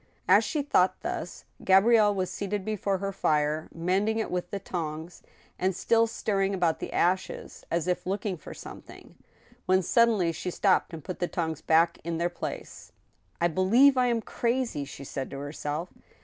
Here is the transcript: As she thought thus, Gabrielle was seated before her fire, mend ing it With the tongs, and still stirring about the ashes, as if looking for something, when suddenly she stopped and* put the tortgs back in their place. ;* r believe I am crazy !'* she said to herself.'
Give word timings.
As 0.27 0.43
she 0.43 0.63
thought 0.63 0.99
thus, 1.01 1.45
Gabrielle 1.63 2.15
was 2.15 2.31
seated 2.31 2.65
before 2.65 2.97
her 2.97 3.11
fire, 3.11 3.69
mend 3.71 4.09
ing 4.09 4.17
it 4.17 4.31
With 4.31 4.49
the 4.49 4.57
tongs, 4.57 5.21
and 5.59 5.75
still 5.75 6.07
stirring 6.07 6.55
about 6.55 6.79
the 6.79 6.91
ashes, 6.91 7.63
as 7.69 7.87
if 7.87 8.07
looking 8.07 8.35
for 8.35 8.51
something, 8.51 9.13
when 9.67 9.83
suddenly 9.83 10.31
she 10.31 10.49
stopped 10.49 10.91
and* 10.91 11.03
put 11.03 11.19
the 11.19 11.29
tortgs 11.29 11.63
back 11.63 11.99
in 12.03 12.17
their 12.17 12.29
place. 12.29 12.93
;* 12.29 12.93
r 13.41 13.47
believe 13.47 13.95
I 13.95 14.07
am 14.07 14.23
crazy 14.23 14.85
!'* 14.23 14.85
she 14.85 15.03
said 15.03 15.29
to 15.29 15.37
herself.' 15.37 15.89